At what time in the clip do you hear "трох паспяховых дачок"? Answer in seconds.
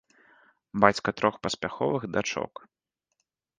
1.19-2.53